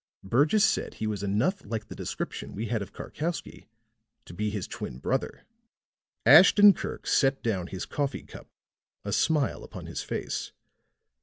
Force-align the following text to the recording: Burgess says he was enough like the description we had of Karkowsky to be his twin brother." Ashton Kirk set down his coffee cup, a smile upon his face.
Burgess 0.23 0.65
says 0.65 0.95
he 0.95 1.05
was 1.05 1.21
enough 1.21 1.63
like 1.63 1.85
the 1.87 1.93
description 1.95 2.55
we 2.55 2.65
had 2.65 2.81
of 2.81 2.91
Karkowsky 2.91 3.67
to 4.25 4.33
be 4.33 4.49
his 4.49 4.67
twin 4.67 4.97
brother." 4.97 5.43
Ashton 6.25 6.73
Kirk 6.73 7.05
set 7.05 7.43
down 7.43 7.67
his 7.67 7.85
coffee 7.85 8.23
cup, 8.23 8.47
a 9.05 9.13
smile 9.13 9.63
upon 9.63 9.85
his 9.85 10.01
face. 10.01 10.53